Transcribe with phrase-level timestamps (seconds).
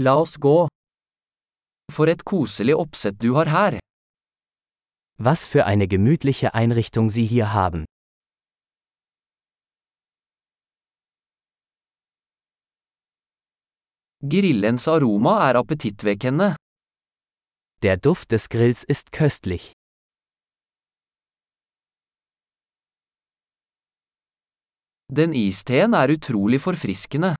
[0.00, 0.68] La oss gå.
[1.90, 3.78] For et koselig oppsett du har her.
[5.18, 7.84] Was für eine gemütliche Einrichtung Sie hier haben.
[14.22, 16.54] Grillens aroma er appetittvekkende.
[17.82, 19.72] Der Duft des Grills ist köstlich.
[25.10, 27.34] Den isteen er utrolig forfriskende.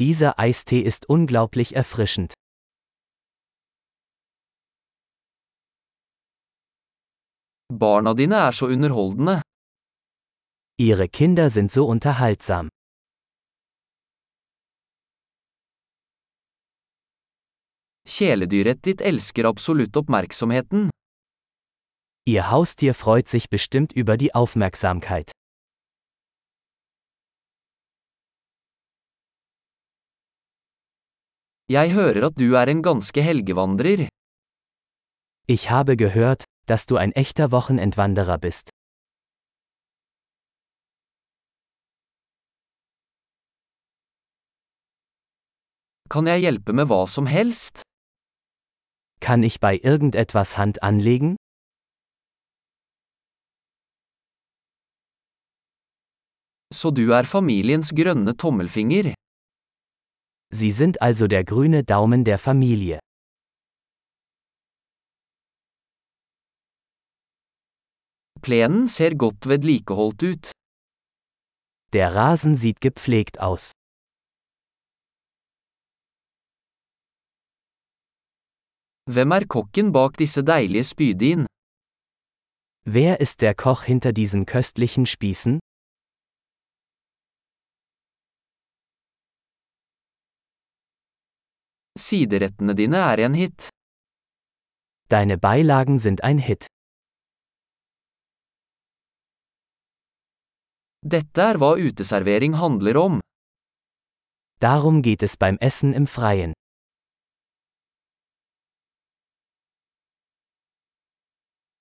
[0.00, 2.32] Dieser Eistee ist unglaublich erfrischend.
[7.68, 9.42] Barna dine er så underholdende.
[10.78, 12.70] Ihre Kinder sind so unterhaltsam.
[18.08, 20.88] Kjæledyret ditt elsker absolutt oppmerksomheten.
[22.26, 25.30] Ihr Haustier freut sich bestimmt über die Aufmerksamkeit.
[31.70, 34.08] Jeg hører at du er en ganske helgevandrer.
[35.46, 38.70] Ich habe gehört, dass du ein echter Wochenendwanderer bist.
[46.10, 47.82] Kan jeg hjelpe med hva som helst?
[49.20, 51.36] Kann ich bei irgendetwas Hand anlegen?
[56.74, 59.14] Så du er familiens grønne tommelfinger.
[60.52, 62.98] Sie sind also der grüne Daumen der Familie.
[68.42, 70.50] Plenen ser godt vedlikeholdt ut.
[71.92, 73.72] Der Rasen sieht gepflegt aus.
[79.06, 81.46] Hvem er kokken bak disse deilige spydin?
[82.84, 85.60] Wer ist der Koch hinter diesen köstlichen Spießen?
[92.00, 93.68] Siderettene dine er en hit.
[95.10, 96.66] Deine Beilagen sind ein Hit.
[101.02, 103.20] Dette er hva uteservering handler om.
[104.60, 106.52] Darum geht es beim Essen im Freien.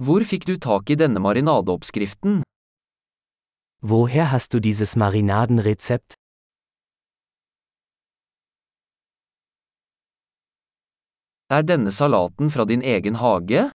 [0.00, 2.40] Hvor fikk du tak i denne marinadeoppskriften?
[3.82, 6.19] Woher hast du dieses Marinadenrezept?
[11.52, 13.72] Er denne salaten fra din egen hage?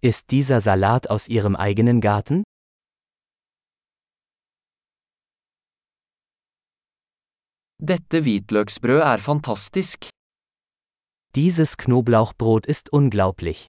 [0.00, 2.44] Ist dieser Salat aus Ihrem eigenen Garten?
[7.76, 10.08] Dette hvitløksbrød er fantastisk.
[11.34, 13.66] Dieses Knoblauchbrot ist unglaublich.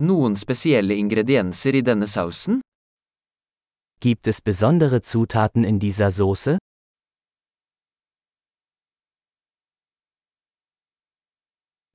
[0.00, 2.62] Noen spesielle ingredienser i denne sausen?
[4.00, 6.58] Gibt es besondere Zutaten in dieser Soße?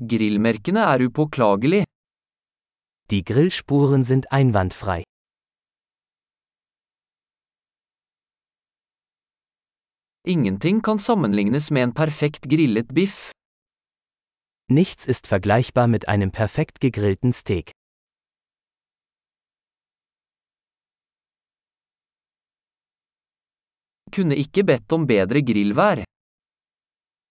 [0.07, 1.84] Grillmerkene er upåklagelig.
[3.12, 5.03] Die Grillspuren sind einwandfrei.
[10.28, 13.31] Ingenting kan sammenlignes med en perfekt grillet biff.
[14.69, 17.72] Nichts ist vergleichbar mit einem perfekt gegrillten Steak.
[24.12, 26.03] Kunne ikke bedt om bedre grillvær.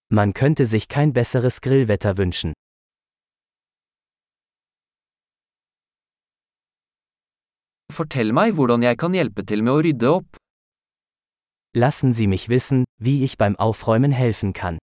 [0.08, 2.55] Man könnte sich kein besseres Grillwetter wünschen.
[7.96, 10.36] Fortell meg hvordan jeg kan hjelpe til med å rydde opp.
[11.72, 14.76] Lassen Sie mich wissen, wie ich beim Aufräumen helfen kann.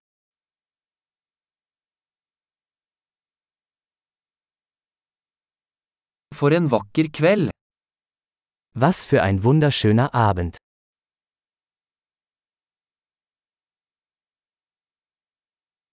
[6.33, 7.51] For en vakker kveld.
[8.73, 10.57] Was für ein wunderschöner Abend.